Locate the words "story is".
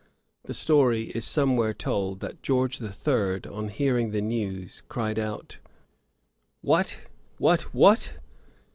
0.55-1.25